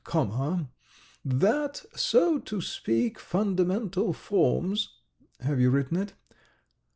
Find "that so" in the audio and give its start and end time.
1.23-2.39